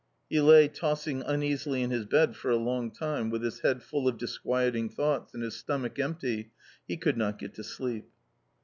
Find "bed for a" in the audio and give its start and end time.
2.05-2.55